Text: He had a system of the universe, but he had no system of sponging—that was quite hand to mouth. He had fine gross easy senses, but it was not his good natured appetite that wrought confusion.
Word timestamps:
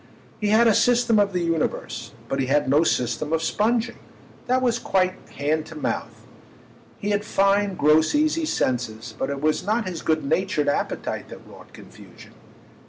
He 0.39 0.47
had 0.47 0.65
a 0.67 0.73
system 0.73 1.19
of 1.19 1.31
the 1.31 1.43
universe, 1.43 2.13
but 2.27 2.39
he 2.39 2.47
had 2.47 2.67
no 2.67 2.83
system 2.83 3.31
of 3.31 3.43
sponging—that 3.43 4.59
was 4.59 4.79
quite 4.79 5.13
hand 5.35 5.67
to 5.67 5.75
mouth. 5.75 6.25
He 6.97 7.11
had 7.11 7.23
fine 7.23 7.75
gross 7.75 8.15
easy 8.15 8.45
senses, 8.45 9.13
but 9.15 9.29
it 9.29 9.41
was 9.41 9.63
not 9.63 9.87
his 9.87 10.01
good 10.01 10.25
natured 10.25 10.67
appetite 10.69 11.29
that 11.29 11.47
wrought 11.47 11.71
confusion. 11.71 12.33